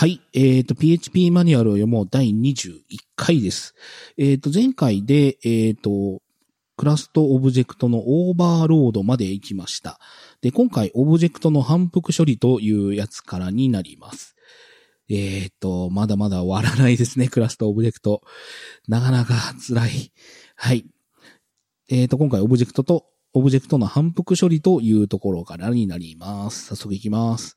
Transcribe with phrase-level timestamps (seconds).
[0.00, 0.22] はい。
[0.32, 2.80] えっ、と、PHP マニュアルを読もう第21
[3.16, 3.74] 回です。
[4.16, 6.22] えっ、と、前回で、えっ、と、
[6.78, 10.00] クラスとオブジェクトのオーバーロードまで行きました。
[10.40, 14.36] で、今回、オブジェクトの反復処理というやつからになります。
[15.10, 18.22] えっ、と、まだまだ終わらないですね、クラスとオブジェクト。
[18.88, 19.34] なかなか
[19.68, 20.12] 辛い。
[20.56, 20.86] はい。
[21.90, 26.66] えっ、と、今回、オブジェクトと、オブジェクトの反復処理というところからになります。
[26.66, 27.56] 早速いきます。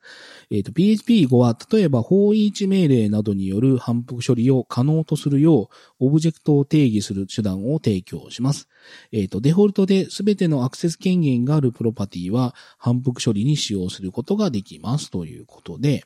[0.52, 5.70] えっ、と、PHP5 は、例えば、 foreach 命令などによる反復処理を可能とするよ
[6.00, 8.70] う、オブジェクトを定義する手段を提供します。
[9.12, 15.10] えっ、と、デフォルトで全てのアクセス権限があるプロパティは、反復処理に使用することができます。
[15.10, 16.06] ということで、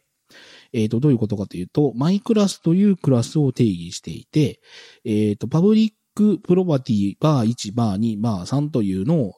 [0.72, 4.62] えっ、と、どういうことかというと、 MyClass というクラスを定義していて、
[5.04, 9.36] えっ、と、パブリックプロパティバー1、バー2、バー3というのを、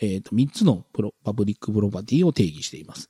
[0.00, 3.08] えっ、と、3つのプロ、 public プロパティを定義しています。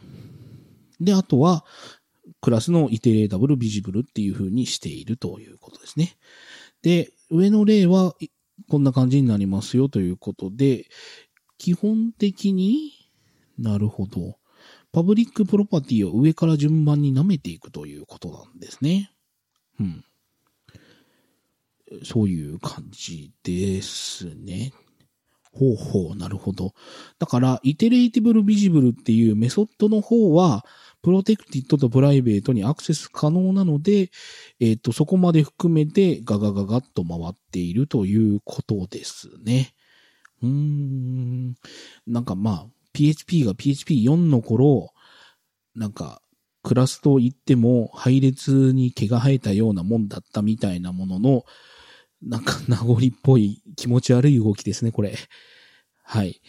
[1.00, 1.64] で、あとは、
[2.40, 6.16] クラスのイテレータブルビジブルっていう風にしているということですね。
[6.82, 8.14] で、上の例は、
[8.68, 10.86] こんな感じになりますよということで、
[11.58, 12.92] 基本的に
[13.58, 14.38] なるほど。
[14.92, 19.10] public プロパティを上から順番に舐めていくということなんですね。
[19.80, 20.04] うん。
[22.04, 24.72] そういう感じですね。
[25.52, 26.72] ほうほう、なるほど。
[27.18, 30.64] だから、 iterateVisible っていうメソッドの方は、
[31.02, 34.10] protected と private にアクセス可能なので、
[34.60, 39.74] えっ、と、そこまで含めてガガガガッと回っているということですね。
[40.42, 41.54] うーん。
[42.06, 44.92] なんかまあ、PHP が PHP4 の頃、
[45.74, 46.20] なんか、
[46.62, 51.44] クラスと言っても配列に毛が生えたようなもんだったみたいなものの、
[52.22, 55.16] なんか 名残っぽい気持ち悪い動きですね、これ。
[56.04, 56.40] はい。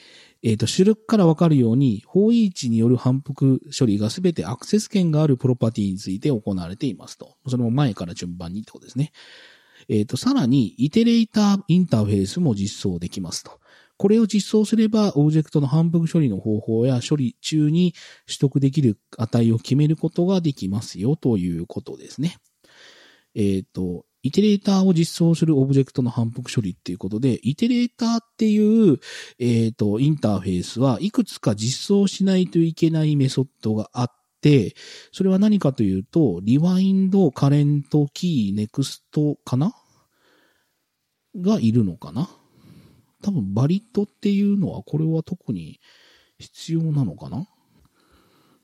[0.44, 7.38] えっ、と、主力からわかるように、方位置による反復処理がすべてアクセス権があるプロパティについて行われていますと。
[7.48, 9.14] それも前から順番にってことですね。
[9.88, 13.60] えっ、と、さらに、イテレーターインターフェースも実装できますと。
[14.04, 17.94] これを実装すれば、オブジェクトの反復処理の方法や処理中に
[18.28, 22.36] 取得できる値を決めることができますよということですね。
[23.34, 29.00] えっ、と、イテレーターを実装するオブジェクトの反復処理っていうことで、イテレーターっていう、
[29.40, 34.76] えっ、と、インターフェースはいくつか実装しないといけないメソッドがあって、
[35.14, 39.74] それは何かというと、 rewind、current、key、next かな？
[41.38, 42.28] がいるのかな？
[43.24, 45.80] 多分、 valid っていうのは、これは特に
[46.38, 47.48] 必要なのかな？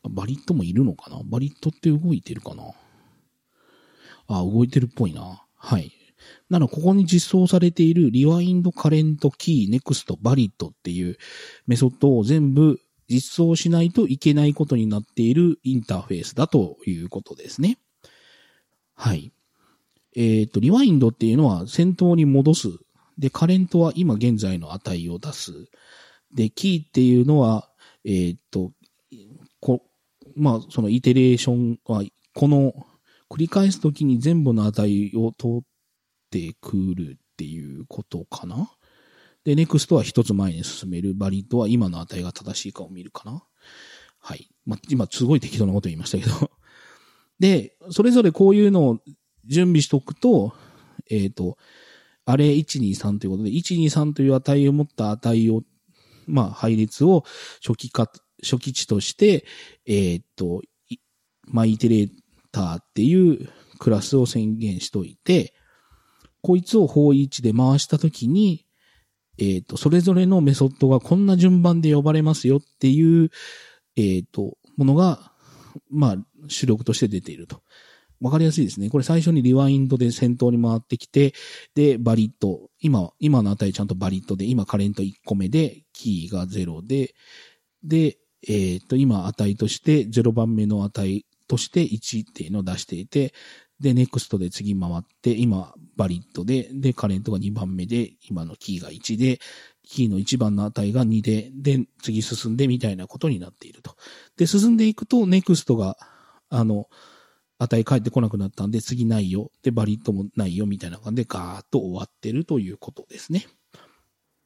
[0.04, 1.22] valid もいるのかな？
[1.26, 2.64] valid って動いてるかな？
[4.28, 5.44] あ、動いてるっぽいな。
[5.56, 5.92] はい。
[6.50, 11.18] なら、ここに実装されている rewind current key next valid っていう
[11.66, 17.78] メソッドを全部実装しないといけないことになっているインターフェースだということですね。
[18.94, 19.32] はい。
[20.16, 22.68] えっ、と、リワインドっていうのは先頭に戻す。
[23.20, 25.52] で、カレントは今現在の値を出す。
[26.34, 27.70] で、キーっていうのは、
[28.06, 28.72] えっ、と、
[29.60, 29.84] こ、
[30.36, 32.04] まあ、そのイテレーションは、
[32.34, 32.74] この
[33.30, 35.62] 繰り返すときに全部の値を通っ
[36.32, 38.72] てくるっていうことかな
[39.44, 41.14] で、ネクストは一つ前に進める。
[41.14, 43.44] バリッドは今の値が正しいかを見るかな
[44.20, 44.50] はい。
[44.66, 46.52] まあ、今すごい適当なこと言いましたけど。
[47.40, 49.00] で、それぞれこういうのを
[49.46, 50.54] 準備しとくと、
[51.10, 51.58] えっ、と、
[52.30, 55.64] あれ123ということで、123という値を持った値を、
[56.28, 57.24] まあ、配列を
[57.66, 58.08] 初期化、
[58.44, 59.46] 初期値として、
[59.88, 60.62] えっ、と、
[61.46, 62.10] マイテレー
[62.52, 63.50] ターっていう
[63.80, 65.56] クラスを宣言しといて、
[66.44, 68.68] こいつを方位置で回したときに、
[69.40, 73.32] えっ、と、それぞれのメソッドがこんな順番で呼ばれますよっていう、
[73.96, 75.32] えっ、と、ものが、
[75.90, 76.16] まあ、
[76.48, 77.64] 主力として出ていると。
[78.22, 78.90] わかりやすいですね。
[78.90, 81.34] これ最初にリワインドで先頭に回ってきて、
[81.76, 82.70] で、バリット。
[82.82, 87.16] 今、今の値ちゃんとバリットで、今カレント1個目で、キーが0で、
[87.84, 88.18] で、
[88.48, 93.34] えっ、と、今値として0番目の値として1っていうのを出していて、
[93.80, 99.40] で、ネクストで次回って、今、バリットで、で、カレントが2番目で、今のキーが1で、
[99.84, 103.96] キーの1番の値が2で、で、次進んでみたいなことになっていると。
[104.36, 105.98] で、進んでいくと、ネクストが、
[106.50, 106.90] あの、
[107.68, 109.52] 値返ってこなくなったんで、次ないよ。
[109.62, 113.46] で、バリットもないよ、みたいな感じでガーッと終わってるということですね。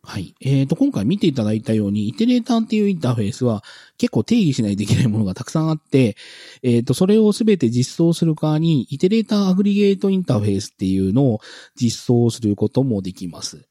[0.06, 0.36] はい。
[0.42, 3.64] えっ、ー、と、今回見ていただいたように、イテレーターっていうインターフェースは
[3.98, 6.18] 結構定義しないといけないものがたくさんあって、
[6.62, 11.40] えっ、ー、と、それをすべて実装する側に、イテレーターアグリゲートインターフェースっていうのを
[11.76, 13.66] 実装することもできます。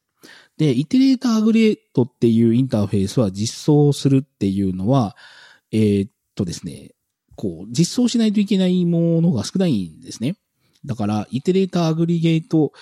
[0.57, 5.17] で、イテレーターアグリゲートっていうインターフェースは実装するっていうのは、
[5.71, 6.93] えー、っとですね、
[7.37, 10.37] こう、実装しないといけないものが少ないんですね。
[10.85, 12.73] だから、イテレーターアグリゲート、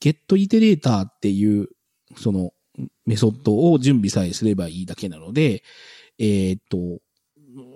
[0.00, 1.68] ゲットイテレーターっていう、
[2.16, 2.52] その、
[3.06, 5.62] メソッドを準備さえすればいいだけなので、
[6.18, 7.00] えー、っと、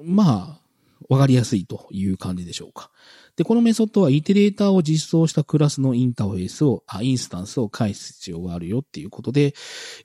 [0.04, 0.68] まあ、
[1.08, 2.90] わかりやすいという感じでしょうか。
[3.36, 9.54] で、このメソッドはイテレーターを実装したクラスのインターフェースを、あ、インスタンスを返す必要があるよっていうことで、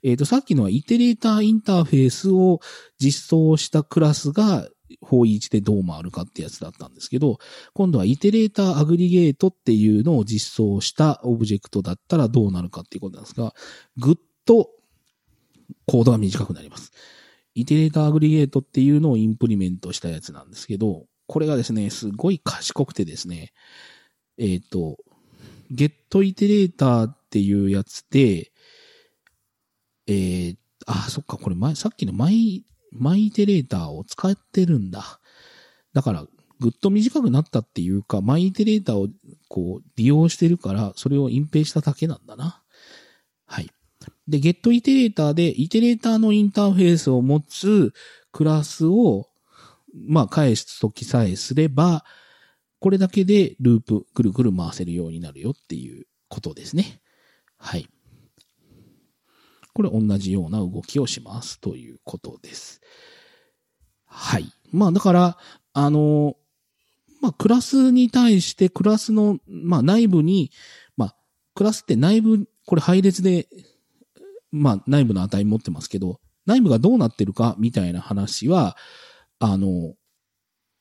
[0.02, 2.60] えっ、と、さっきのはイテレーターインターフェースを
[2.98, 4.68] 実装したクラスが、
[5.00, 7.38] 方位置でどう回るかってやつだったんですけど、
[7.72, 13.54] 今度はイテレーターアグリゲートっていうのを実装したオブジェクトだったらどうなるかっていうことなんですが、
[13.96, 14.14] ぐっ
[14.44, 14.70] と
[15.86, 16.92] コードが短くなります。
[17.54, 23.52] イテレーターアグリゲートっていうのをインプリメントしたやつなんですけど、これがですね、すごい賢くてですね、
[24.38, 24.98] えっ、ー、と、
[25.70, 28.52] ゲットイテレーターっていうやつで、
[30.06, 30.56] えー、
[30.86, 32.64] あ、そっか、これ前、さっきのマイ、
[32.94, 35.20] マイテレーターを使ってるんだ。
[35.92, 36.26] だから、
[36.60, 39.08] ぐっと短くなったっていうか、マイイテレーターを
[39.48, 42.62] こう利用してるから、それを隠蔽しただけなんだな。
[43.46, 43.70] はい。
[44.28, 47.92] で、ゲットイテレーターで、イテレーターのインターフェースを持つ
[48.32, 49.28] クラスを、
[49.94, 52.04] まあ、返すときさえすれば、
[52.80, 57.00] これだけでループ、くるくる回せるようになるよっていうことですね。
[57.56, 57.88] はい。
[59.74, 62.80] これ同じような動きをしますということです。
[64.06, 64.46] はい。
[64.72, 65.38] まあだから、
[65.74, 66.36] あの、
[67.20, 70.50] まあクラスに対してクラスの、まあ内部に、
[70.96, 71.16] まあ
[71.54, 73.48] クラスって内部、これ配列で
[74.54, 78.76] まあ内部の値持ってますけど、内部がどうなってるかみたいな話は、
[79.40, 79.94] あの、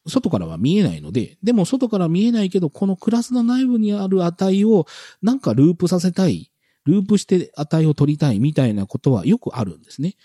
[0.05, 4.85] 外からは見えないので、でも外から見えないけど、このクラスの内部にある値を
[5.21, 6.51] なんかループさせたい、
[6.85, 10.15] ループして値を取りたいみたいなことはよくあるんですね。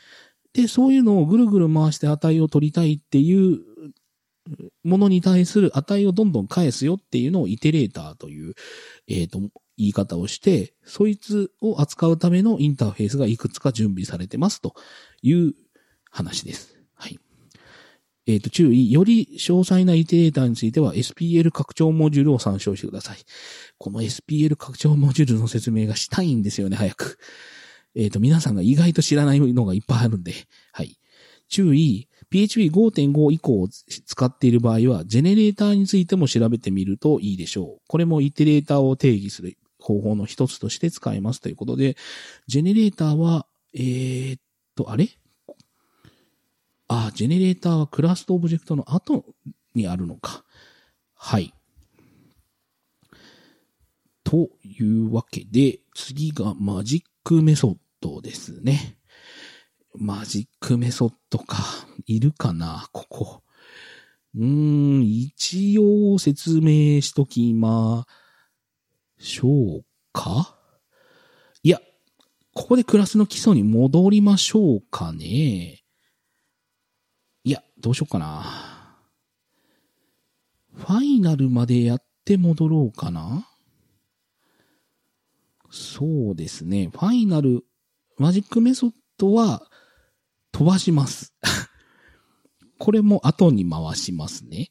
[0.53, 3.61] で、そういうのをぐるぐる回して値を取りたいっていう
[4.85, 8.55] ものに対する値をどんどん返すよっていうのをイテレーターという、
[9.09, 9.41] えっ、ー、と、
[9.77, 14.75] 言い方をして、そいつを扱うためのインターフェースがいくつか準備されてますと
[15.23, 15.55] いう
[16.11, 16.78] 話です。
[18.29, 18.93] えっ、ー、と、注意。
[18.93, 23.17] より詳細なイテレータについては SPL 拡張モジュールを参照してください。
[23.79, 27.19] この SPL 拡張モジュールの説明がしたいんですよね、早く。
[27.97, 30.35] えっ、ー、と、皆さんが意外と知らないのがいっぱいあるんで。
[30.73, 31.01] はい。
[31.49, 32.09] 注意。
[32.31, 37.81] PHP5.5 以降を使っている場合は、ジェネレーターについても調べてみるといいでしょう。
[37.89, 41.97] これもイテレーターを定義する方法の一つとして使えますということで、
[42.47, 44.41] ジェネレーターは、えー、っ
[44.77, 45.09] と、あれ？
[46.89, 49.25] あ、ジェネレーターはクラスとオブジェクトの後
[49.75, 50.45] にあるのか。
[51.15, 51.53] はい。
[54.25, 58.97] というわけで、次がマジックメソッドですね。
[59.95, 61.59] マジックメソッドか。
[62.07, 63.43] いるかなここ。
[64.35, 68.07] うーん、一応説明しときま
[69.19, 70.57] しょうか
[71.63, 71.81] いや、
[72.55, 75.83] ここでクラスの基礎に戻りましょうかね。
[77.81, 78.45] どうしようかな。
[80.75, 83.47] ファイナルまでやって戻ろうかな。
[85.71, 86.91] そうですね。
[86.93, 87.65] ファイナル、
[88.17, 89.63] マジックメソッドは
[90.53, 91.35] 飛ばします。
[92.79, 94.71] これも後に回しますね。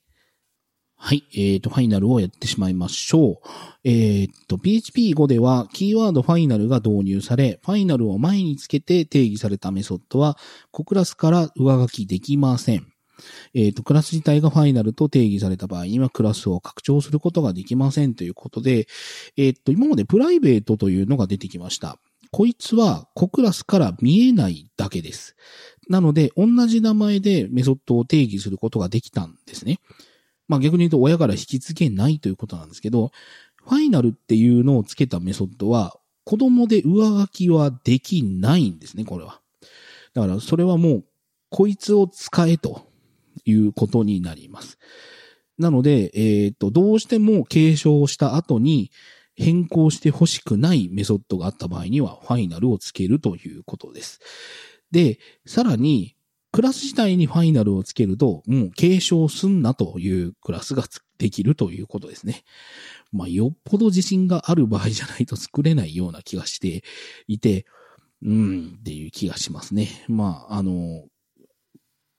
[1.00, 1.24] はい。
[1.34, 3.48] えっ、ー、と、ファイナルをやってしまいましょう。
[3.84, 10.38] えっ、ー、と、PHP5 では、キーワードファイナルが導入され、ファイナルを前につけて定義されたメソッドは、
[10.72, 12.88] コクラスから上書きできません。
[13.54, 18.88] えっ、ー、と、クラス自体がファイナルと定義された場合には、クラスを拡張することができませんということで、
[19.38, 21.98] えっ、と、今までプライベートというのが出てきました。
[22.32, 25.36] こいつは、コクラスから見えないだけです。
[25.90, 29.80] なので、同じ名前でメソッドを定義することができたんですね。
[30.48, 33.12] まあ逆に言うと親から引き継げないということなんですけど、
[33.66, 39.42] ファイナルっていうのをつけたメソッドは、子供で上書きはできないんですね、これは。
[40.14, 41.06] だからそれはもう、
[41.50, 42.87] こいつを使えと
[43.46, 44.78] いうことになります。
[45.58, 48.92] なので、えっ、と、どうしても継承した後に
[49.36, 54.20] 変更して欲しくないメソッドがあった場合には、ファイナルをつけるということです。
[54.92, 56.16] で、さらに、
[56.52, 60.86] クラス自体にファイナルをつけると、もう継承すんなというクラスが
[61.18, 62.44] できるということですね。
[63.12, 66.84] まあ、よっぽど自信がある場合じゃないと 作れないような気がして
[67.28, 67.66] いて、
[68.24, 69.88] うんっていう気がしますね。
[70.08, 71.06] まあ、あの、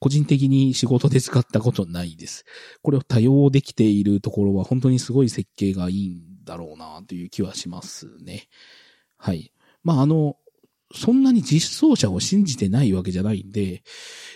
[0.00, 2.44] 個人的に仕事で使ったことないです。
[2.82, 8.48] これを多用できているところは本当にすごい設計がいいんだろうなという気はしますね。
[9.16, 9.52] はい。
[9.82, 10.36] まあ、あの、
[10.94, 13.82] そんなに実装者を信じてないわけじゃないんで、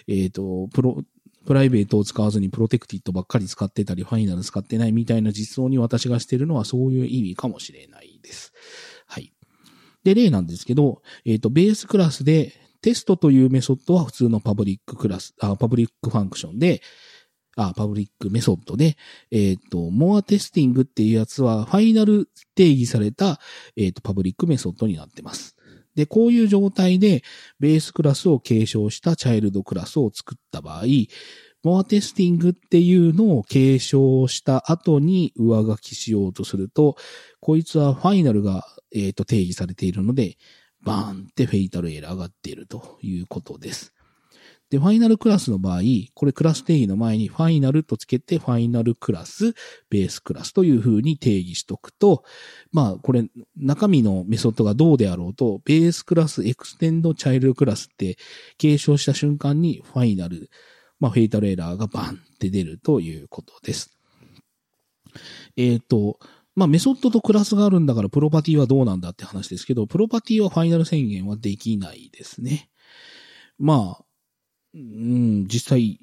[0.06, 1.02] えっ、ー、と、プロ、
[1.46, 8.52] プライベートを使わずにプロテクティッドばっかり使ってたり、ファイナル使ってないみたいな実装に私がしてるのはそういう意味かもしれないです。
[9.06, 9.32] はい。
[10.04, 12.52] で、例なんですけど、えっ、ー、と、ベースクラスで
[12.82, 16.82] テストというメソッドは普通のパブリッククラス、あ public function で、
[17.56, 18.96] あ、パブリックメソッドで、
[19.30, 23.40] えっ、ー、と、 more testing っていうやつは、ファイナル定義された、
[23.76, 25.56] えっ、ー、と、パブリックメソッドになってます。
[25.94, 27.22] で、こういう状態で、
[27.60, 30.84] ベースクラスを継承したチャイルドクラスを作った場合、
[31.62, 36.96] more testing っていうのを継承した後に上書きしようとすると、
[37.40, 40.38] こいつはファイナルが、えー、と定義されているので、
[40.84, 43.92] バーンって fatal error が出るということです。
[44.72, 45.80] で、ファイナルクラスの場合、
[46.14, 49.52] これクラス定義の前にファイナルとつけて、ファイナルクラス、
[49.90, 52.24] ベースクラスという風に定義しとくと、
[52.72, 58.16] まあ、これ、中身のメソッドがどうであろうと、ベースクラス、 extend、チャイルドクラスって
[58.56, 60.48] 継承した瞬間にファイナル、
[60.98, 63.98] まあ、 fatal error がバンって出るということです。
[65.58, 66.18] えっ、ー、と、
[66.54, 72.68] まあ、メソッドとクラスがあるんだから、プロパティはどうなんだって話ですけど、プロパティはファイナル宣言はできないですね。
[73.58, 74.04] まあ、
[74.74, 75.98] うん、実際、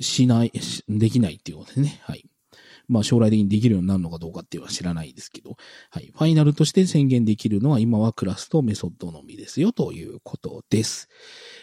[0.00, 0.52] しない、
[0.88, 2.00] できないっていうことですね。
[2.02, 2.30] はい。
[2.88, 5.56] まあ将来的にできるようになるのかどうかっていうのは知らないですけど、
[5.90, 6.10] はい。
[6.12, 11.08] ファイナルとして宣言できるのは今はクラスとメソッドのみですよということです。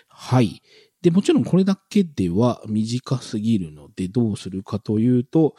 [0.07, 0.61] はい。
[1.01, 5.55] で、もちろんこれだけでは短すぎるのでどうするかというと、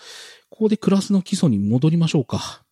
[0.51, 2.65] ここでクラスの基礎に戻りましょうか。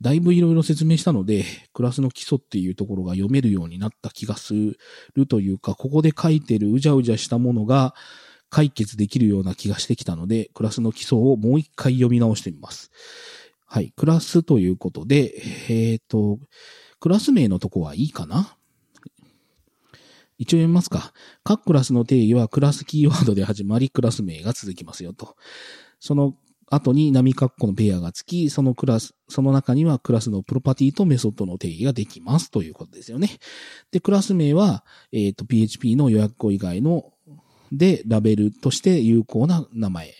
[0.00, 1.44] だいぶいろいろ説明したので、
[1.74, 4.54] クラスの基礎っていうところが読めるようになった気がす
[5.14, 7.94] るというか、ここで書いてるうじゃうじゃしたものが
[8.48, 12.90] 解決できるような気がしてきたので、クラスの基礎をもう一回読み直してみます。
[13.66, 13.92] はい。
[13.94, 15.34] クラスということで、
[15.68, 16.38] えっ、ー、と、
[16.98, 18.56] クラス名のとこはいいかな？
[20.40, 21.12] 一応読みますか。
[21.44, 25.36] 各クラスの定義はクラスキーワードで始まり、クラス名が続きますよと。
[26.00, 26.34] その
[26.70, 33.28] 後に波括弧のペアがつき、そのクラス、その中にはクラスのプロパティとメソッドの定義ができますということですよね。
[33.90, 34.82] で、クラス名は、
[35.12, 37.12] えっ、ー、と、PHP の予約語以外の、
[37.70, 40.14] で、ラベルとして有効な名前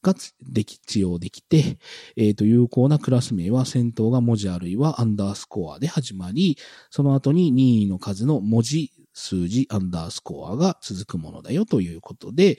[0.00, 1.78] ができ、使用できて、
[2.14, 6.56] えっ、ー、と、有効なクラス名は先頭が文字あるいはアンダースコアで始まり、
[6.90, 12.58] その後に任意の数の文字、数字、アンダースコアが続くものだよということで、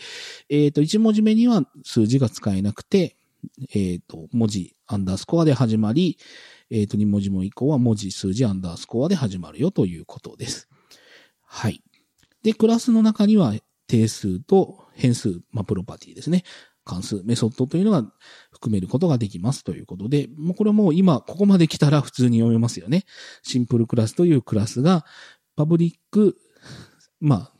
[0.50, 3.16] えっ、ー、と、1文字目には数字が使えなくて、
[3.74, 6.18] えっ、ー、と、文字、アンダースコアで始まり、
[6.72, 10.68] えっ、ー、と、2文字も以降は文字、数字、アンダースコアで始まるよということです。
[11.44, 11.84] はい。
[12.42, 13.54] で、クラスの中には
[13.88, 16.44] 定数と変数、まあ、プロパティですね。
[16.86, 18.04] 関数、メソッドというのが
[18.52, 23.04] 含めることができますということで、もうこれも今、ここまで来たら普通に読めますよね。
[23.44, 25.06] シンプルクラスというクラスが、
[25.58, 26.38] パブリック、
[27.20, 27.52] まあ、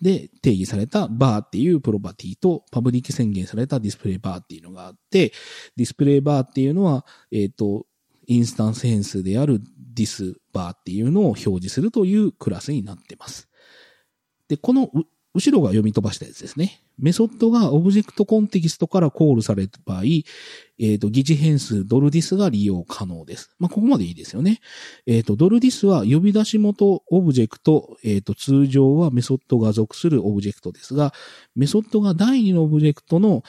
[0.00, 5.32] で定義された bar っていうプロパティとパブリック宣言された display bar っていうのがあって、
[5.76, 7.86] display bar っていうのは、えっ、ー、と、
[8.26, 9.60] インスタンス変数である
[9.94, 13.48] this bar っていうのを表示するというクラスになってます。
[14.48, 14.90] で、この
[15.36, 16.80] 後ろが読み飛ばしたやつですね。
[16.98, 23.54] メソッドがオブジェクトコンテキストからコールされた場合、えっ、ー、と、疑似変数ドル this が利用可能です。
[23.58, 24.60] まあ、ここまでいいですよね。
[25.06, 31.12] えっ、ー、と、ドル this は呼び出し元オブジェクト、えっ、ー、と、通常はメソッドが属するオブジェクトですが、
[31.54, 33.42] メソッドが第二のオブジェクトの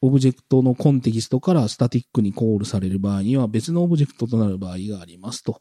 [0.00, 5.60] オブジェクトのコンテキストからスタティックにコールされる場合には別のオブジェクトとなる場合がありますと。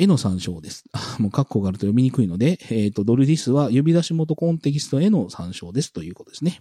[0.00, 0.84] への参照です。
[1.18, 6.60] もう括弧があると読みにくいので、えっ、ー、と、ドル this は呼び出し元コンテキストへの参照ですということですね。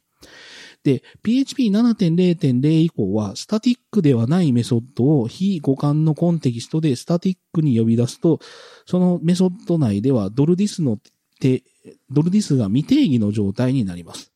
[0.83, 8.39] で、PHP7.0.0 以降は、スタティックではないメソッドを非互換のコンテキストでスタティックに呼び出すと、
[8.85, 10.99] そのメソッド内ではドルディスの
[11.39, 11.63] 手、
[12.09, 14.31] ドルディスが未定義の状態になります。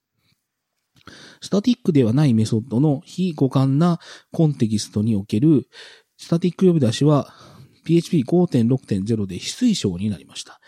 [1.41, 3.99] スタティックではないメソッドの非互換な
[4.31, 5.67] コンテキストにおける
[6.17, 7.33] スタティック呼び出しは
[7.85, 10.59] PHP5.6.0 で非推奨になりました。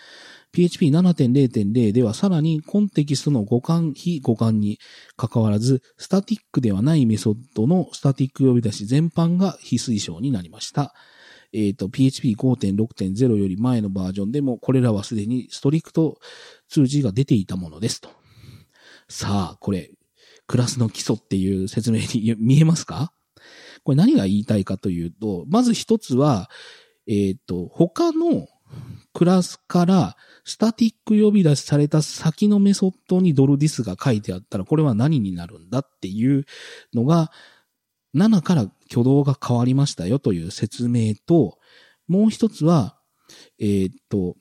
[0.53, 4.79] PHP7.0.0 ではさらにコンテキストの互換、非互換に
[5.17, 10.93] 関わらず、スタティックではないメソッドのスタティック呼び出し全般が非推奨になりました。
[11.51, 16.19] えっ、と、PHP5.6.0 より前のバージョンでも、これらはすでにストリクト
[16.69, 18.09] 通知が出ていたものですと。
[19.09, 19.91] さあ、これ、
[20.47, 23.11] クラスの基礎っていう説明に見えますか？
[23.83, 26.49] これ何が言いたいかというと、まず一つは、
[27.07, 28.47] えっ、ー、と、他の
[29.13, 36.45] クラスからスタティック呼び出しされた先のメソッドにドルディスが書いてあったら、これは何になるんだっていう
[36.93, 37.31] のが、
[38.15, 41.57] 7から挙動が変わりましたよという説明と、
[42.07, 42.97] もう一つは、
[43.59, 44.35] えー、と、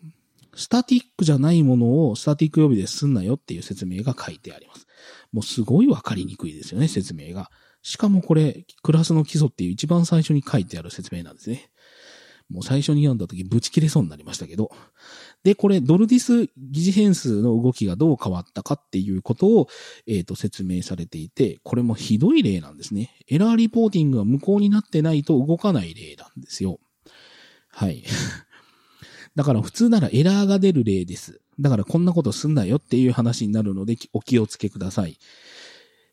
[0.56, 4.86] スタティックじゃないものをスタティック呼び出しすんなよっていう説明が書いてあります。
[5.32, 7.50] もうすごいわかりにくいですよね、説明が。
[7.82, 11.70] しかもこれ、クラスの基礎っていう一番最初に書いてある説明なんですね。
[12.50, 14.70] もう最初に読んだ時ブチ切れそうになりましたけど。
[15.44, 19.68] で、これ、ドルディス疑似変数の動きがどう変わったかっていうことを、
[20.06, 23.14] えっ、ー、と、説明されていて、これもひどい例なんですね。
[23.28, 26.78] エラーリポーティングが無効になってないと動かない例なんですよ。
[27.68, 28.04] はい。
[29.34, 31.40] だから普通ならエラーが出る例です。
[31.58, 35.18] だからこんなことすんなよっていう話になるのでお気をつけください。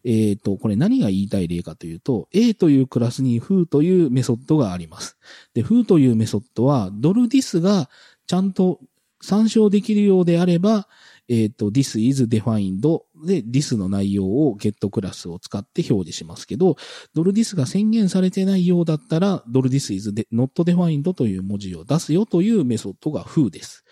[0.04, 5.18] えっ、ー、と、これ何が言いたい例かというと、A というクラスに foo というメソッドがあります。
[5.54, 7.90] で、foo というメソッドは、ドルディスが
[8.28, 8.80] ちゃんと
[9.22, 10.88] 参照できるようであれば、
[11.28, 12.82] えっ、ー、と、this is defined
[13.26, 16.76] で this の内容を get クラスを使って表示しますけど、
[17.14, 23.86] ドル this が宣言されてないようだったら、ドル this is not defined という文字を出すよというメソッドが foo です。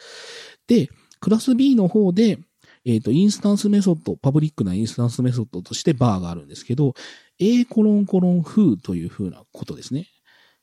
[0.68, 0.90] で、
[1.20, 2.40] クラス B の方で、
[2.86, 6.94] えっ、ー、と、インスタンスメソッド、パブリックなインスタンスメソッドとして bar があるんですけど、
[7.40, 10.08] A コロンコロンフーという風なことですね。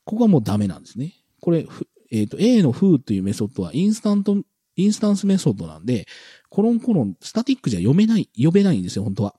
[0.05, 1.15] ここはもうダメなんですね。
[1.41, 1.67] これ、
[2.11, 4.43] えっ、ー、と、A のフーというメソッドはインスタント、
[4.77, 6.07] インスタンスメソッドなんで、
[6.49, 9.35] コロンコロン、スタティックじゃ読めない、呼べないんですよ、本当は。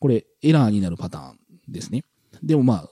[0.00, 2.04] これ、エラーになるパターンですね。
[2.42, 2.90] でもまあ、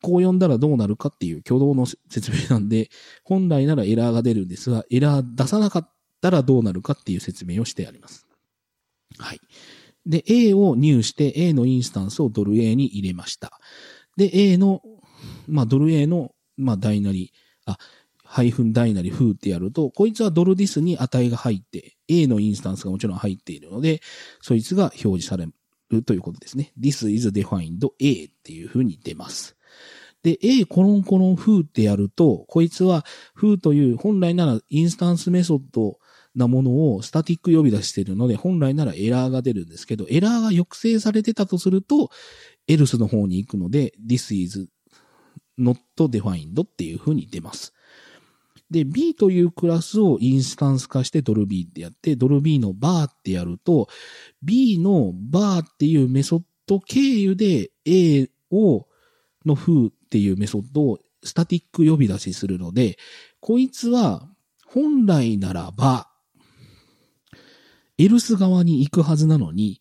[0.00, 2.90] こう呼んだらどうなるかっていう挙動の説明なんで、
[3.24, 5.93] 本来ならエラーが出るんですが、エラー出さなかった
[6.24, 8.26] たらどうなるかっていう説明をしてあります。
[9.18, 9.40] はい。
[10.06, 13.60] で、A を入して A のインスタンスをドル A に入れました。
[14.16, 14.80] で、A の、
[15.46, 17.34] まあ、ドル A の、まあ、大なり、
[17.66, 17.76] あ、
[18.24, 24.00] ハイフン大なり風ってやると、こいつはドル this に値が入って、A のインスタンスがもちろん入っているので、
[24.40, 25.46] そいつが表示され
[25.90, 26.72] るということですね。
[26.80, 29.56] This is defined A っていう風に出ます。
[30.22, 35.98] で、A コロンコロン風ってやると、こいつは風という本来ならインスタンスメソッド
[36.34, 42.10] なものをスタティック呼び出しているので、本来ならエラーが出るんですけど、エラーが抑制されてたとすると、
[42.66, 44.68] エルスの方に行くので、this is
[45.58, 47.72] not defined っていう風に出ます。
[48.70, 53.88] で、B というクラスをインスタンス化してドル B ってやって、ドル B のバーってやると、
[54.42, 58.86] B のバーっていうメソッド経由で A を
[59.44, 62.98] の風っていうメソッドをスタティック呼び出しするので、
[63.40, 64.28] こいつは
[64.66, 66.08] 本来ならば、
[67.98, 69.80] エルス側に行くはずなのに、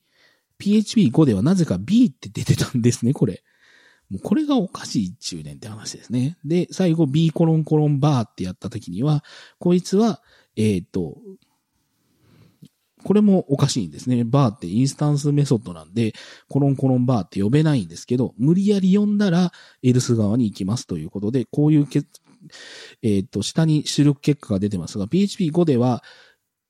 [0.60, 3.44] PHP5 ではなぜか B って出てたんですね、これ。
[4.10, 6.38] もうこれがおかしい中年って話ですね。
[6.46, 9.24] で、最後 B コロンコロンバーってやった時には、
[9.60, 10.22] こいつは、
[10.56, 11.18] えっ、ー、と、
[13.04, 14.24] これもおかしいんですね。
[14.24, 16.14] バーってインスタンスメソッドなんで、
[16.48, 22.04] コロンコロンバーって呼べないんですけど、無理やり呼んだら、エルス側に行きますということで、こういうけ、
[23.02, 26.04] えっ、ー、と、下に出力結果が出てますが、PHP5 では、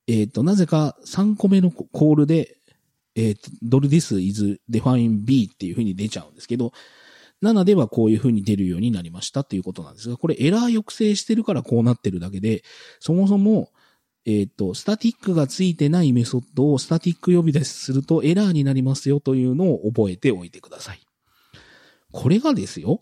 [0.08, 2.58] えっ、ー、と、なぜか3個目のコールで、
[3.16, 6.74] えっ、ー、と、ドルディス is define B っていう風に出ちゃうんですけど、
[7.44, 12.63] 7ではこういう風に出るようになりましたっていうことなんですが、これエラー抑制してるからこうなってるだけで、
[13.00, 13.70] そもそも、
[14.26, 21.02] えっ、ー、と、スタティックがついてないメソッドをスタティック呼び出しするとエラーになりますよというのを覚えておいてください。
[22.12, 23.00] これがですよ、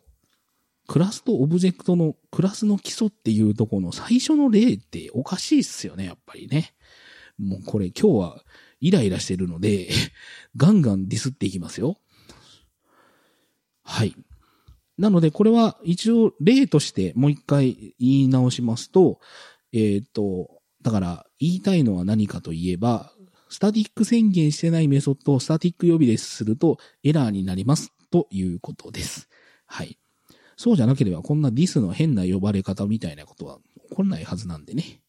[0.87, 6.73] クラスとオブジェクトのクラスの基礎っていうところの最初の例っておかしいっすよね、やっぱりね。
[7.41, 8.43] もうこれ今日は
[8.79, 9.89] イライラしてるので
[10.55, 11.99] ガンガンディスっていきますよ。
[13.83, 14.15] はい。
[14.97, 19.19] なので、これは一応例としてもう一回言い直しますと、
[19.73, 23.11] えっ、ー、と、だから言いたいのは何かといえば、
[23.49, 29.27] スタティック宣言してないメソッドをスタティック呼び出しするとエラーになりますということです。
[29.65, 29.97] はい。
[30.55, 33.57] そうじゃなければこんなディスの変な呼ばれ方みたいなことは
[33.89, 35.01] 起こらないはずなんでね。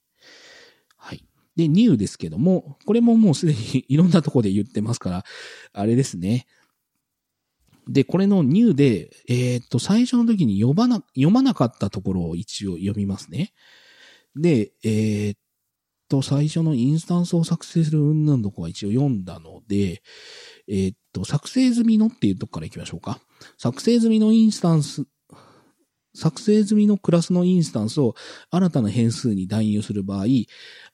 [0.97, 1.25] はい。
[1.57, 5.25] で、ニューですけども、これももうすでに いろんなとこで言ってますから、
[5.73, 6.47] あれですね。
[7.89, 13.53] で、これのニューで、えー、っと、最初の時に読まな、読まなかったところを一応読みますね。
[14.37, 15.39] で、えー、っ
[16.09, 20.03] と、最初のインスタンスを作成する云々のとこは一応読んだので、
[20.69, 23.21] えー、っと、作成済みのっていうとこから行きましょうか。
[23.59, 25.07] 作成済みのインスタンス
[26.15, 28.15] 作成済みのクラスのインスタンスを
[28.51, 30.27] 新たな変数に代入する場合、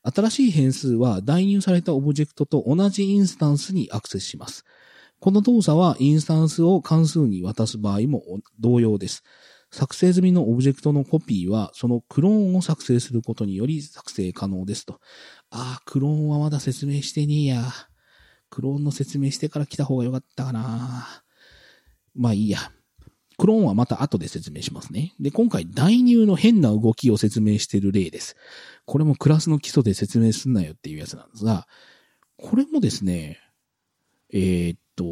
[0.03, 4.65] 新しい変数は代入されたオブジェクトと同じインスタンスにアクセスします。
[5.21, 8.23] この動作はインスタンスを関数に渡す場合も
[8.61, 9.25] 同様です。
[9.71, 15.01] 作成済みのオブジェクトのコピーは、そのクローンを作成することにより作成可能ですと。
[15.51, 17.65] ああ、クローンはまだ説明してねえや。
[18.49, 21.23] クローンの説明してから来た方がよかったかな。
[22.15, 22.73] まあいいや。
[23.39, 25.15] クローンはまた後で説明しますね。
[25.21, 28.37] で、今回代入の変な動きを説明している例です。
[28.85, 31.69] これもクラスの基礎で説明すんなよっていうやつなんですが、
[32.37, 33.39] これもですね、
[34.33, 35.05] えー、っと、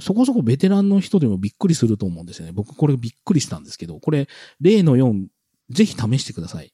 [0.00, 2.52] そこそこベテランの人でもびっくりすると思うんですよね。
[2.52, 4.28] 僕これびっくりしたんですけど、これ
[4.60, 5.26] 例の4、
[5.70, 6.72] ぜひ試してください。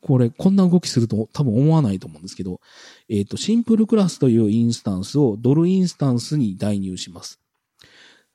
[0.00, 2.60] これ、こんな動きすると多分思わないと思うんですけど、
[3.08, 7.40] えっ、と、シンプルクラスというインスタンスをドルインスタンスに代入します。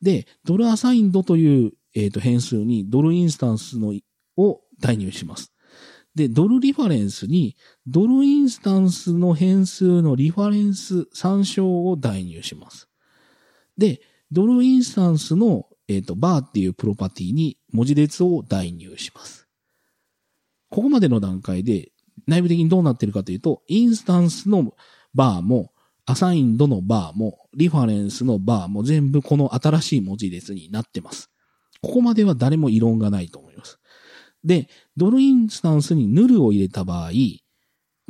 [0.04, 3.94] で、ドルアサインドという、えっ、ー、と、変数にドルインスタンスの
[4.38, 5.52] を代入します。
[6.14, 7.56] で、ドルリファレンスに、
[7.88, 12.90] ドルインスタンスの変数のリファレンス参照を代入します。
[13.78, 19.48] で、ドルインスタンスの、えっ、ー、と、バーっていうプロパティに文字列を代入します。
[20.70, 21.92] ここまでの段階で
[22.28, 24.74] 内部的にどうなってるかというと、インスタンスの
[25.14, 25.72] バーも
[26.06, 31.30] アサインドのバーも、リファレンスのバーも全部この新しい文字列になってます。
[31.82, 33.80] ここまでは誰も異論がないと思います。
[34.44, 37.12] で、ドルインスタンスにヌルを入れた場合、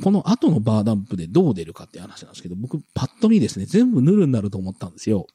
[0.02, 5.26] この後のバーダンプでどう出るかって話なんですけど、僕パッと見ですね、全部ヌルになると思ったんですよ。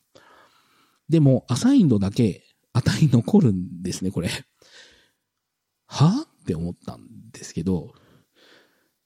[1.08, 2.44] でも、アサインドだけ
[2.74, 4.30] 値残るんですね、これ。
[5.88, 7.94] はって思ったんですけど、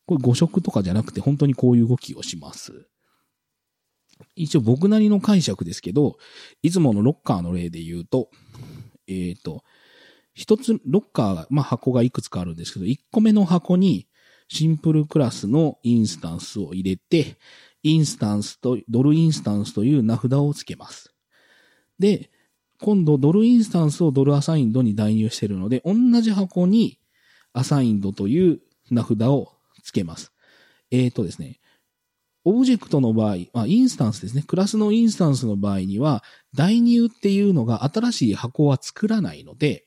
[0.06, 2.88] これ誤色とかじゃなくて本当にこういう動きをします。
[4.36, 6.18] 一応僕なりの解釈ですけど、
[6.62, 8.30] いつものロッカーの例で言うと、
[9.08, 9.64] えっ、ー、と、
[10.34, 14.08] 一つ、ロッカー、まあ箱がいくつかあるんですけど、一個目の箱に
[14.48, 17.38] シンプルクラスのインスタンスを入れて、
[17.84, 21.14] インスタンスと、ドルインスタンスという名札をつけます。
[22.00, 22.32] で、
[22.80, 27.00] 今度ドルインスタンスをドルアサインドに代入しているので、同じ箱に
[27.54, 28.60] アサインドという
[28.90, 30.32] 名札をつけます。
[30.92, 31.60] えっ、ー、とですね、
[32.46, 34.44] オブジェクトの場合、まあ、インスタンスですね。
[34.46, 39.86] クラスのインスタンスの場合には、代入っていうのが新しい箱は作らないので、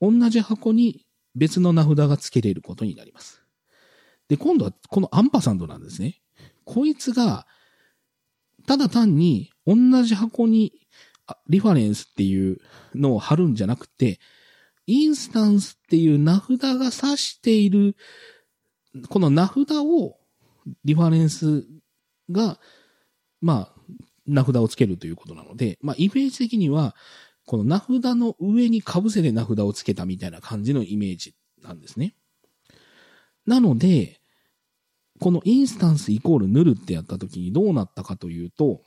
[0.00, 3.42] 同じ箱に別の名札が付けれることになります。
[4.28, 6.20] で、今度はこのアンパサンドなんですね。
[6.64, 7.46] こいつが、
[8.66, 10.72] ただ単に同じ箱に
[11.48, 12.58] リファレンスっていう
[12.94, 14.20] のを貼るんじゃなくて、
[14.86, 17.96] インスタンスっていう名札が指している、
[19.08, 20.16] この名札を
[20.84, 21.66] リファレンス
[22.30, 22.58] が、
[23.40, 23.80] まあ、
[24.26, 26.94] 名札をつけるということなので、まあ、イメージ的には、
[27.46, 32.14] この名札の上に被せて名札をつけたみたいな感じのイメージなんですね。
[33.46, 34.20] なので、
[35.20, 38.82] このインスタンスイコールヌルってやった時にどうなったかというと、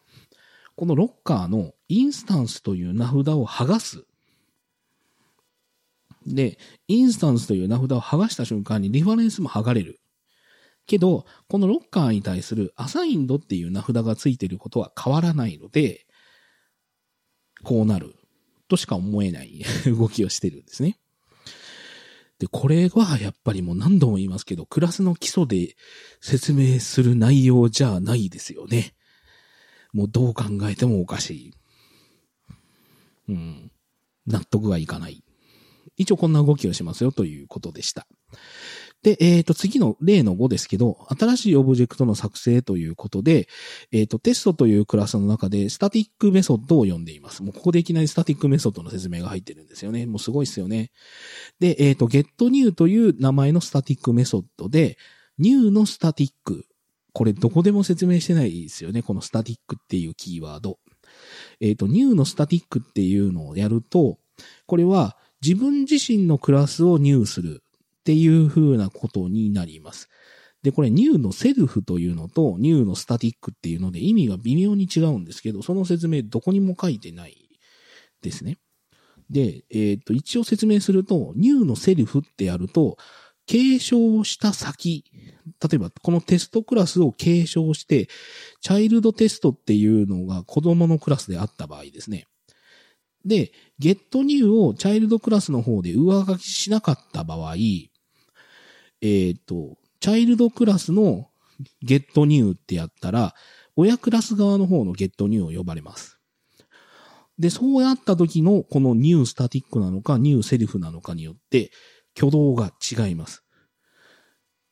[0.76, 4.06] このロッカーのインスタンスという名札を剥がす。
[6.26, 10.00] で、インスタンスという名札を剥がした瞬間にリファレンスも剥がれる。
[10.88, 16.06] けど、このロッカーに対するアサインドっていう名札がついていることは変わらないので、
[17.64, 18.16] こうなる
[18.68, 21.00] としか思えない 動きをしてるんですね。
[22.40, 25.76] で、これはやっぱりもう何度も言いますけど、クラスの基礎で
[26.22, 28.94] 説明する内容じゃないですよね。
[29.92, 31.54] もうどう考えてもおかしい。
[33.30, 33.72] うん。
[34.28, 35.24] 納得がいかない。
[35.98, 38.08] 一応こんな動きをしますよということでした。
[39.04, 43.48] で、えっ、ー、と、次の例の5ですけど、新しいオブジェクトの作成ということで、
[43.92, 47.44] えっ、ー、と、テストというクラスの中で、スタティックメソッドを呼んでいます。
[47.44, 50.06] もうここでいきなりスタティックメソッドの説明が入ってるんですよね。
[50.08, 50.92] もうすごいっすよね。
[51.60, 54.98] で、えっ、ー、と、getNew という名前のスタティックメソッドで、
[55.38, 56.66] new のスタティック。
[57.14, 59.04] これどこでも説明してないですよね。
[59.04, 60.80] このスタティックっていうキーワード。
[61.60, 64.18] えっ、と、new のスタティックっていうのをやると、
[64.66, 67.64] これは自分自身のクラスを入する
[68.08, 70.08] っていう風なことになります。
[70.64, 77.36] で、これ new のセルフというのと new のスタティックっていうので意味が微妙に違うんですけど、その説明どこにも書いてない
[78.22, 78.60] ですね。
[79.30, 82.96] で、えっ、と、一応説明すると、new のセルフってやると、
[83.46, 85.04] 継承した先、
[85.46, 88.08] 例えばこのテストクラスを継承して、
[88.62, 92.26] チャイルドテストっていうのが子供のクラスであった場合ですね。
[93.26, 97.56] で、getNew をチャイルドクラスの方で上書きしなかった場合、
[99.02, 101.30] えっ、ー、と、チャイルドクラスの
[101.84, 103.36] getNew ってやったら、
[103.76, 106.20] 親クラス側の方の getNew を呼ばれます。
[107.40, 111.72] で、そうやった時のこの new static なのか、 new self なのかによって、
[112.16, 113.44] 挙動が違います。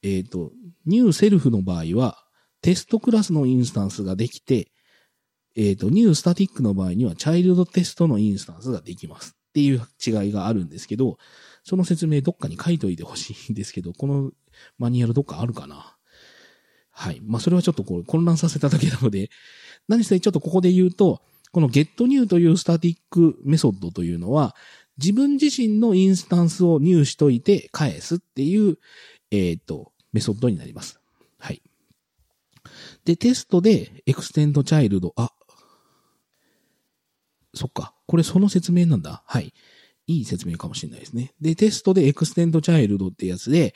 [0.02, 0.52] えっ、ー、と、
[0.86, 2.18] new self の場合は、
[2.62, 4.72] テストクラスのインスタンスができて、
[5.56, 9.36] えっ、ー、と、 new static の場合には、チャイルドテストのインスタンスができます。
[9.50, 11.18] っていう違いがあるんですけど、
[11.66, 14.32] その説明どっかに書いといてほしいんですけど、この
[14.78, 15.98] マニュアルどっかあるかな？
[16.92, 17.20] はい。
[17.26, 19.30] まあ、それはちょっとこう混乱させただけなので、
[19.90, 24.56] 何せちょっとここで言うと、この getNew というスタティックメソッドというのは、
[24.98, 28.78] 自分自身のインスタンスを入しといて返すっていう、
[29.32, 31.00] えっ、ー、と、メソッドになります。
[31.38, 31.62] はい。
[33.04, 35.34] で、テストで extend child、あ、
[37.56, 37.96] そっか。
[38.06, 39.24] これその説明なんだ。
[39.26, 39.54] はい。
[40.08, 41.34] いい説明かもしれないですね。
[41.42, 43.74] で、テストで extend child ってやつで、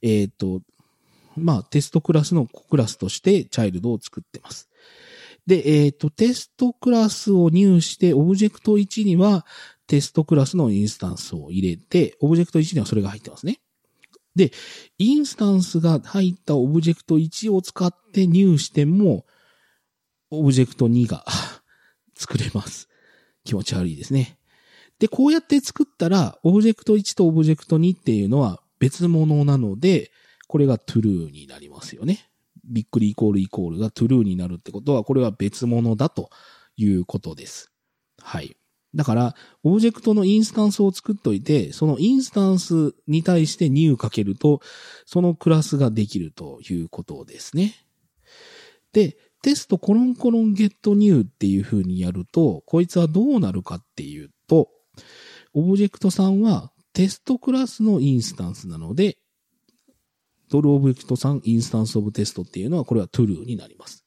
[0.00, 0.62] えっ、と、
[1.36, 4.68] まあ、テストクラスのクラスとして child を作ってます。
[5.46, 9.44] で、えっ、と、テストクラスを入して、オブジェクト1には
[9.86, 13.60] テストクラスのインスタンスを入れて、オブジェクト1にはそれが入ってますね。
[14.36, 14.52] で、
[14.98, 19.26] インスタンスが入ったオブジェクト1を使って入しても、
[20.30, 21.24] オブジェクト2が
[22.14, 22.88] 作れます。
[23.44, 24.38] 気持ち悪いですね。
[25.02, 30.12] で、こうやって作ったら、オブジェクト1とオブジェクト2っていうのは別物なので、
[30.46, 32.30] これが true になりますよね。
[32.64, 36.30] びっくりイコールイコールが true になるってことは、これは別物だと
[36.76, 37.72] いうことです。
[38.20, 38.56] はい。
[38.94, 39.34] だから、
[39.64, 44.60] オブジェクトのインスタンスを作っといて、そのインスタンスに対して new かけると、
[45.04, 47.74] そのクラスができるということですね。
[48.92, 54.68] で、テストコロンコロン getNew っていう風にやると、こいつはどうなるかっていうと、
[55.54, 59.18] オブジェクト3はテストクラスのインスタンスなので、
[60.50, 64.04] ドルオブジェクト3 instanceof test っていうのは、これは true になります。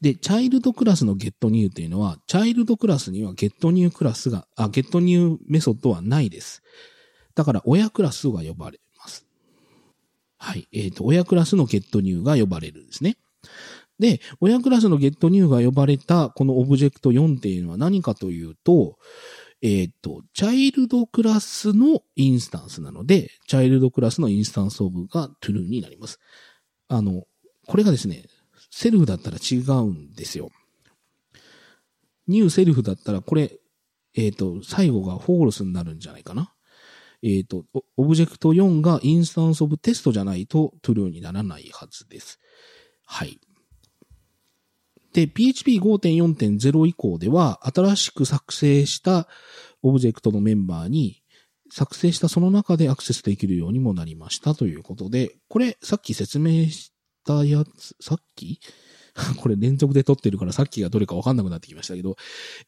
[0.00, 6.62] で、 child クラスの getNew っていうのは、 child クラスには getNew クラスが、あ、getNew メソッドはないです。
[7.34, 9.26] だから、親クラスが呼ばれます。
[10.36, 10.68] はい。
[10.72, 13.16] えっ、ー、と、親クラスの getNew が呼ばれるんですね。
[13.98, 18.98] で、親クラスの getNew が呼ばれたこのオブジェクト4っていうのは何かというと、
[19.62, 26.18] えっ、ー、と、 child クラスのインスタンスなので、 child クラスの instanceof が true になります。
[26.88, 27.24] あの、
[27.66, 28.24] これがですね、
[28.70, 30.50] self だったら違うんですよ。
[32.26, 33.60] new self だったらこれ、
[34.14, 36.52] えっ、ー、と、最後が false になるんじゃないかな。
[37.22, 37.64] えっ、ー、と、
[37.96, 42.40] オブジェクト4が instanceof test じゃないと true にならないはずです。
[43.06, 43.38] はい。
[45.12, 49.28] で、PHP5.4.0 以降では、新しく作成した
[49.82, 51.22] オブジェクトのメンバーに、
[51.70, 56.92] 作成したその中でアクセスできるようにもなりましたということで、これ、さっき説明し
[57.24, 58.60] たやつ、さっき？
[59.36, 62.16] これ連続で撮ってるからさっきがどれかわかんなくなってきましたけど、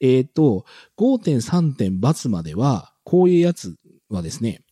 [0.00, 0.66] えっ、ー、と、
[0.98, 3.76] 5.3.× までは、こういうやつ
[4.09, 4.62] はですね、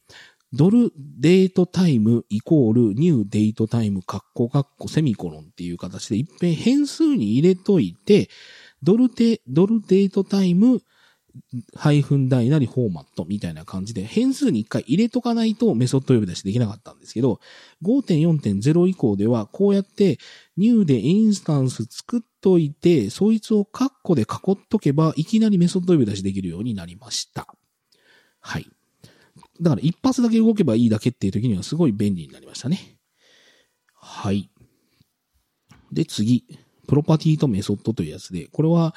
[0.52, 8.28] ドルデートタイムイコールニューデートタイムカッコカッコセミコロンっていう形で一遍変数に入れといて、
[8.82, 10.82] ドルデ、ドルデートタイム
[11.74, 17.40] ハイフンダイナリフォーマットみたいな感じで変数に一回入れとかないとメソッド呼び出しできなかったんですけど、
[17.82, 20.18] 5.4.0以降ではこうやって
[20.56, 27.46] ニューでインスタンス作っといて、そいつをカッコで囲っとけばいきなりメソッド呼び出しできるようになりました。
[28.40, 28.66] はい。
[29.62, 32.98] だから一発だけ動けばいいだけっていう時にはすごい便利になりましたね。
[33.94, 34.50] はい。
[35.92, 36.44] で、次。
[36.88, 38.94] プロパティとメソッドというやつで、これは、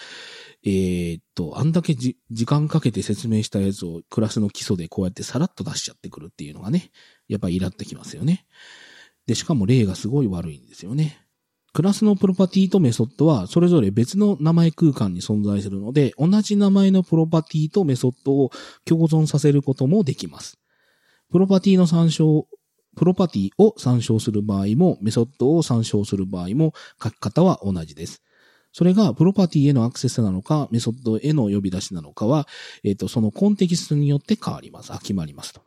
[0.63, 6.91] えー、っと、あんだけ時間かけて説明したやつをクラスの基礎でこうやってさらっと出しちゃってくるっていうのがね、
[7.28, 8.47] やっぱイラってきますよね。
[9.28, 11.24] で、しかも例がすごい悪いんですよね。
[11.75, 18.49] クラスのプロパティとメソッドはそれぞれ別の名前空間に存在するので、同じ名前のプロパティとメソッドを
[18.85, 20.57] 共存させることもできます。
[21.33, 22.47] プロパティの参照、
[22.95, 28.23] プロパティを参照する場合も、メソッドを参照する場合も、書き方は同じです。
[28.71, 32.47] それが、プロパティへのアクセスなのか、メソッドへの呼び出しなのかは、
[32.85, 34.93] えっ、ー、と、そのコンテキストによって変わります。
[34.93, 35.64] あ、決まりますと。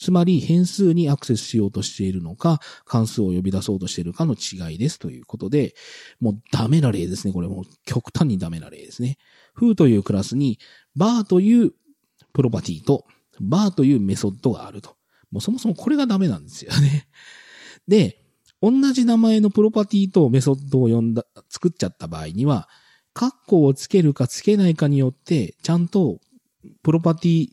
[0.00, 5.74] つまり変数にアクセスしようとしているのか、関数を呼び出そうとしているかの違いですということで、
[6.20, 7.34] もうダメな例ですね。
[7.34, 9.18] これもう極端にダメな例ですね。
[9.54, 10.58] foo というクラスに
[10.96, 11.72] bar という
[12.32, 13.04] プロパティと
[13.42, 14.96] bar というメソッドがあると。
[15.30, 17.06] もうそもそもこれがダメなんですよね。
[17.86, 18.24] で、
[18.62, 22.70] 同じ名前のプロパティとメソッドを呼んだ、作っちゃった場合には、
[23.12, 26.20] カッコをつけるかつけないかによって、ちゃんと
[26.82, 27.48] プロパティ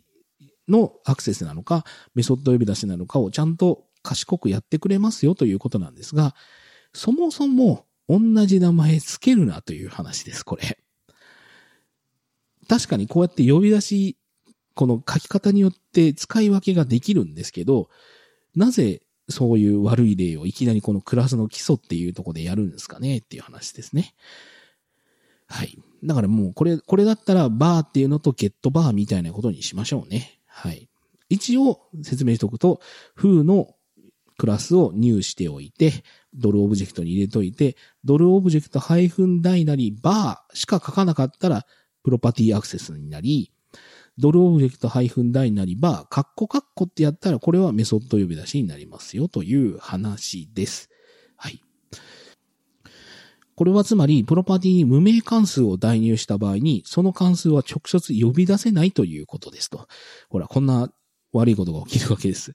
[0.67, 6.35] のアクセスなのか、メソッド呼び出しなのかをちゃんと賢くやってくれますよということなんですが、
[6.93, 10.79] そもそも同じ名前つけるなという話です、これ。
[12.67, 14.17] 確かにこうやって呼び出し、
[14.73, 17.89] この書き方によって使い分けができるんですけど、
[18.55, 24.13] なぜそういう悪い例をいきなりこのクラスの基礎っていうとこでやるんですかねっていう話ですね。
[25.47, 25.77] はい。
[26.03, 30.36] だからもうこれ、これだったらバーっていうのとゲットバーみたいなことにしましょうね。
[30.57, 30.89] はい。
[31.29, 32.81] 一応説明しておくと、
[33.15, 33.75] foo の
[34.39, 41.67] クラスを new しておいて、ドルオブジェクトに入れといて、ドルオブジェクトハイフン大なり bar しか書かなかったら、
[42.03, 43.51] プロパティアクセスになり、
[44.17, 50.89] ドルオブジェクトハイフン大なり bar、カッコカッコってやったら、これはメソッド呼び出しになりますよという話です。
[53.57, 59.87] これはつまり、プロパティに無名関数を代入した場合に、その関数は直接呼び出せないということですと。
[60.29, 60.91] ほら、こんな
[61.33, 62.53] 悪いことが起きるわけです。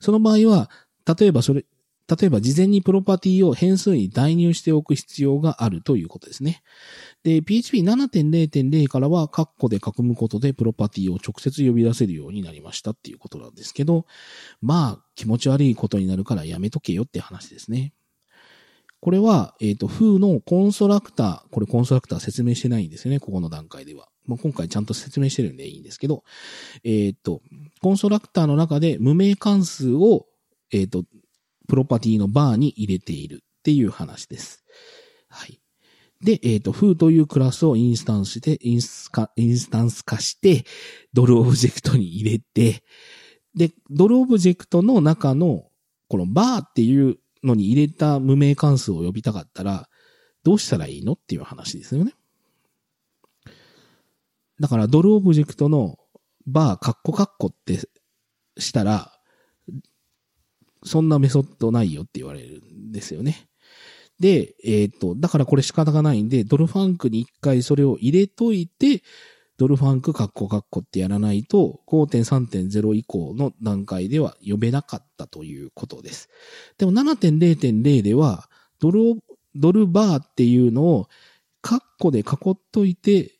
[0.00, 0.70] その場合は、
[1.18, 1.64] 例えばそれ、
[2.08, 6.62] 例えば事前にプロパティを変数に代入しておく必要があるということですね。
[7.22, 14.04] で、PHP7.0.0 からは、カッコで囲むことでプロパティを直接呼び出せるようになりましたっていうことなんですけど、
[14.60, 17.94] まあ、気持ち悪いことになるからやめとけよって話ですね。
[19.04, 24.08] これは、えっ、ー、と、風のコンストラクター、これコンストラクター説明してないんですよね、ここの段階では。
[24.24, 26.24] まあ、今回ちゃんと説明してるんでいいんですけど、
[26.84, 27.42] えっ、ー、と、
[27.82, 30.26] コンストラクターの中で無名関数を
[30.74, 31.04] えっ、ー、と、
[31.68, 34.64] プロパティの bar に入れているっていう話です。
[35.28, 35.60] はい。
[36.20, 40.64] で、えっ、ー、と、フーというクラスをインスタンスして、インスカ、インスタンス化して、
[41.12, 42.82] ドルオブジェクトに入れて、
[43.54, 45.68] で、ドルオブジェクトの中の、
[46.08, 49.88] このバーっていうのに入れた無名関数を呼びたかったら、
[50.42, 52.14] どうしたらいいのっていう話ですよね。
[54.60, 55.98] だから、ドルオブジェクトの
[56.46, 57.88] バー、カッコカッコって
[58.58, 59.12] したら、
[60.84, 63.48] そんなメソッドないよって言われるんですよね。
[64.20, 69.02] で、えっ、ー、と、だからこれ仕方がないんで、ドルファンクに一回それを入れといて、
[69.56, 76.28] ドルファンクカッコカッコってやらないと、5.3.0以降の段階では呼べなかったということです。
[76.78, 78.48] でも7.0.0では、
[78.80, 79.16] ドルを、
[79.54, 81.08] ドル bar っていうのを、
[81.62, 83.32] カッコで囲っといて、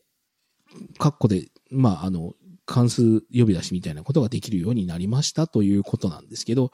[0.98, 2.34] カッコで、まあ、あの、
[2.66, 6.70] 関数呼び出しみたいなことができるようになりましたということなんですけど、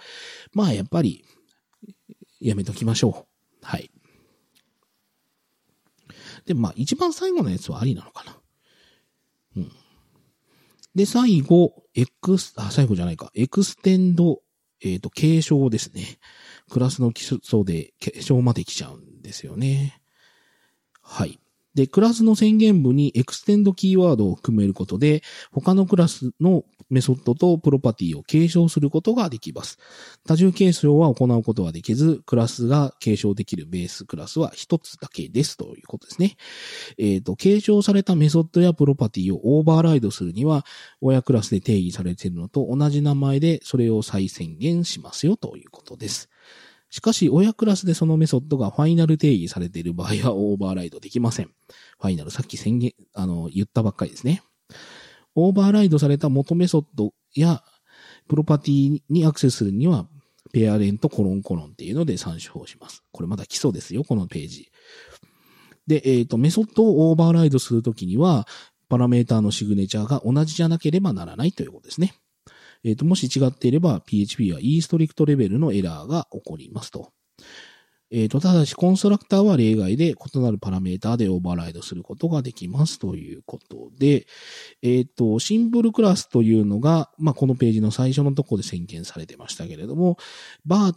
[0.52, 1.24] まあやっぱり、
[2.40, 3.26] やめときましょ
[3.62, 3.66] う。
[3.66, 3.90] はい。
[6.46, 8.39] で、まあ一番最後のやつはありなのかな。
[9.56, 9.72] うん。
[10.94, 13.30] で、最後、エクス、あ、最後じゃないか。
[13.34, 14.42] extend、
[14.82, 16.18] えっ、ー、と、継承ですね。
[16.70, 20.00] クラスの基礎で継承まで来ちゃうんですよね。
[21.02, 21.38] はい。
[21.74, 29.78] で、クラスの宣言部に extend キーワードを含めることで、他のクラスのメソッドとプロパティを継承することができます。
[30.26, 36.36] 多重継承は行うことができず、クラスが継承できるベースクラスは一つだけですということですね。
[36.98, 40.66] えっ、ー、と、継承されたメソッドやプロパティをオーバーライドするには、
[41.00, 46.28] 親クラスで定義されているのと同じ名前でそれを再宣言しますよということです。
[46.90, 51.46] しかし、親クラスでそのメソッドがファイナル定義されている場合はオーバーライドできません。
[51.46, 54.42] ファイナル、さっき宣言、あの、言ったばっかりですね。
[55.36, 57.62] オーバーライドされた元メソッドや、
[58.28, 60.08] プロパティにアクセスするには、
[60.52, 63.04] ペアレントコロンコロンっていうので参照します。
[63.12, 64.72] これまだ基礎ですよ、このページ。
[65.86, 68.48] で、えっ、ー、と、メソッドをオーバーライドするときには、
[68.88, 72.14] パラメーターのシグネチャーが同じじゃなければならないということですね。
[72.84, 77.12] えっ、ー、と、もし違っていれば PHP は e ストリクトレベルのエラーが起こりますと。
[78.12, 84.26] えっ、ー、と、ただし、コンストラクターは例外で異なるパラメータでオーバーライドすることができますということで、
[84.82, 90.16] えっ、ー、と、 SimpleClass というのが、まあ、このページの最初のところで宣言されてましたけれども、
[90.66, 90.94] バー、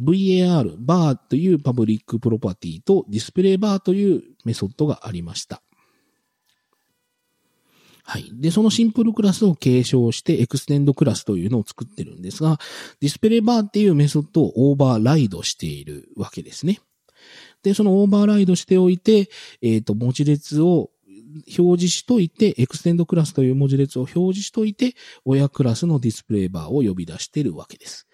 [0.00, 5.62] VAR、バーというパブリックプロパティと displayVar というメソッドがありました。
[8.06, 8.30] はい。
[8.34, 12.58] で、その SimpleClass を継承して ExtendClass というのを作ってるんですが、
[13.00, 16.80] displayVar っていうメソッドをオーバーライドしているわけですね。
[17.62, 19.30] で、そのオーバーライドしておいて、
[19.62, 20.90] えっ、ー、と、文字列を
[21.58, 28.06] 表示しといて、 ExtendClass という文字列を表示しといて、親クラスの displayVar を呼び出しているわけです。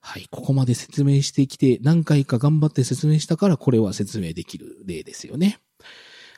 [0.00, 0.26] はい。
[0.32, 5.60] ここまで説明してきて、何回か頑張って説明したから、これは説明できる例ですよね。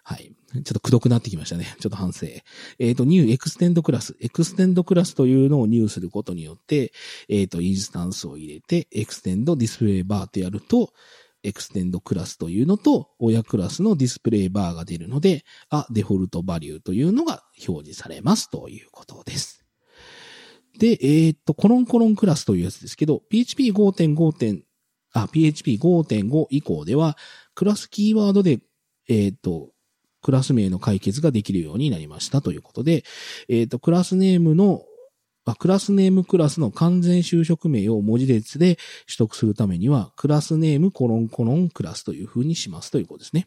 [0.03, 0.33] はい。
[0.55, 1.75] ちょっとくどくなってきましたね。
[1.81, 2.27] ちょっと反省。
[2.27, 6.93] えっ、ー、と、 new ExtendClass。ExtendClass というのを new することによって、
[7.29, 10.93] えっ、ー、と、インスタンスを入れて、 extend displayVar とやると、
[11.43, 19.65] ExtendClass というのと、親クラスの displayVar が出るので、あ、 default value というのが表示されますということです。
[20.79, 24.63] で、えっ、と、コロンコロンクラスというやつですけど、PHP5.5.
[25.13, 27.17] あ、PHP5.5 以降では、
[27.55, 28.61] クラスキーワードで、
[29.09, 29.74] えっ、と、
[30.25, 33.05] クラス名の解決ができるようになりましたということで、
[33.49, 34.83] えっ、と、クラスネームの
[35.59, 43.47] クラスネームクラスの完全就職名を文字列で取得するためには、クラスネームコロンコロンクラスという風にしますということですね。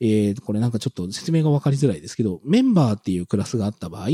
[0.00, 4.08] えー、これなんかちょっと説明がわかりづらいですけど、メンバーっていうクラスがあった場合、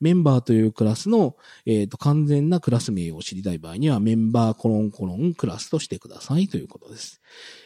[0.00, 7.20] メンバーというクラスの、えー、と完全なクラス名を知りたい場合には、メンバーコロンコロンクラスとしてくださいということです。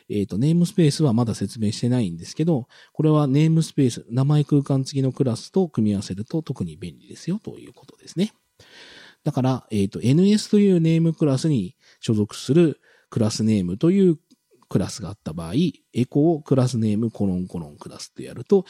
[0.09, 8.33] えっ、ー、と、ネームスペースはまだ説明してないんですけど、これはネームスペース、名前空間付きのクラスと組み合わせると特に便利ですよということですね。
[9.25, 14.19] だから、えっ、ー、と、NS というネームクラスに所属するクラスネームという
[14.73, 15.53] クラスがあった場合、
[15.93, 18.65] エコークラスネームコロンコロンクラスってやると、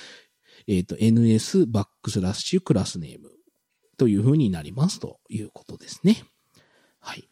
[0.67, 3.31] えっ、ー、と、NS バックスラッシュクラスネーム
[3.97, 6.25] という風になりますということですね。
[6.99, 7.29] はい。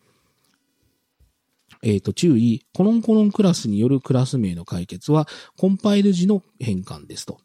[1.83, 7.41] えっ、ー、と、注意、コロンコロンクラスによるクラス名の解決は、コンパイル時の変換ですと。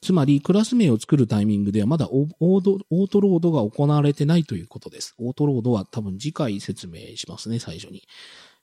[0.00, 5.14] つまり、クラス名を作るタイミングではまだオートオートロードが行われてないということです。
[5.18, 8.02] オートロードは多分次回説明しますね、最初に。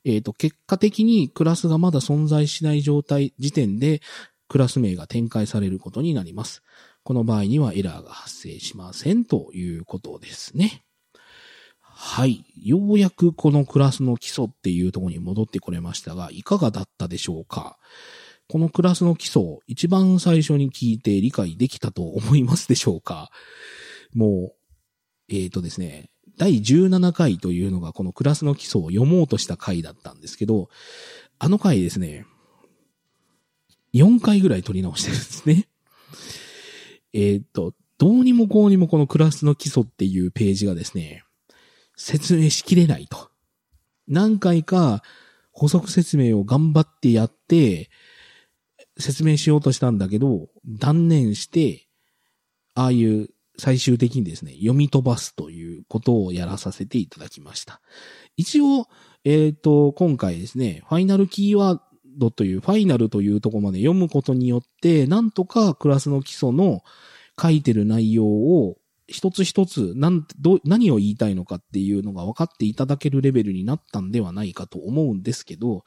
[0.05, 4.01] えっ、ー、と、結果的にクラスがまだ存在しない状態、時点で
[4.47, 6.63] クラス名が展開されることになります。
[7.03, 10.83] この場合にはエラーが発生しませんということですね。
[11.81, 12.45] はい。
[12.55, 17.77] ようやくこのクラスの基礎っていうところに戻ってこれましたが、いかがだったでしょうか？
[18.47, 23.29] このクラスの基礎一番最初に聞いて理解できたと思いますでしょうか？
[24.13, 24.55] もう、
[25.29, 26.09] えっ、ー、とですね、
[26.39, 30.69] 第17回というのがこのクラスの基礎を読もうとした回だったんですけど、
[31.37, 32.25] あの回ですね、
[33.93, 35.67] 4回ぐらい取り直してるんですね。
[37.11, 41.25] えっ、と、どうにもこうにもこのクラスの基礎っていうページがですね、
[41.97, 43.29] 説明しきれないと。
[44.07, 45.03] 何回か
[45.51, 47.89] 補足説明を頑張ってやって、
[48.97, 51.89] 説明しようとしたんだけど、断念して、
[52.75, 53.29] ああいう
[53.59, 57.81] 最終的にですね、読み飛ばすということをやらさせていただきました。
[58.37, 58.87] 一応、
[59.23, 61.79] えっ、ー、と、今回ですね、ファイナルキーワー
[62.17, 66.81] ドという、ファイナルというとこまで読むことによって、なんとかクラスの基礎の
[67.39, 68.77] 書いてる内容を
[69.09, 75.83] 一つ一つ何ど何を言いたいのかっていうのが分かっていただけるレベルになったんではないかと思うんですけど、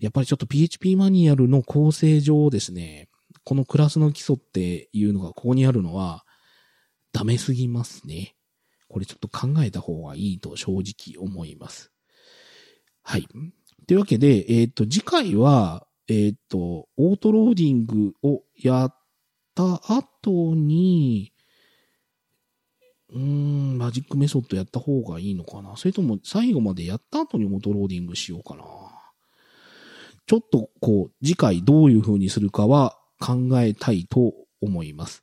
[0.00, 3.08] やっぱりちょっと PHP マニュアルの構成上ですね、
[3.44, 6.24] このクラスの基礎っていうのがここにあるのは、
[7.18, 8.36] ダメすぎますね。
[8.88, 11.90] これちょっと考えた方がいいと正直思います。
[13.02, 13.26] はい。
[13.88, 18.94] というわけで、えっ、ー、と、次回は、えっ、ー、と、オートローディングをやっ
[19.56, 21.32] た後に、
[23.12, 28.62] うん、マジックメソッドやった方がいいのかなそれとも最後までやった後にオートローディングしようかな
[30.26, 35.22] ちょっとこう、次回どういう風にするかは考えたいと思います。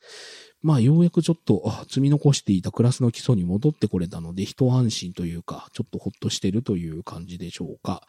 [0.66, 8.02] まあ、ようやくちょっと、積み残していたクラスの基礎に戻ってこれたので、一安心というか、ちょっとほっとしてるという感じでしょうか。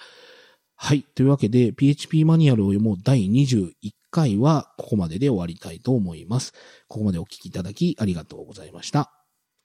[0.75, 1.03] はい。
[1.03, 3.73] というわけで、PHP マニュアルを読もう第21
[4.11, 6.55] 回は、ここまでで終わりたいと思います。
[6.89, 9.16] ここまでお聞きいただきありがとうございました。